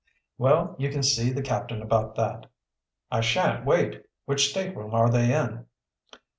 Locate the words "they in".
5.11-5.67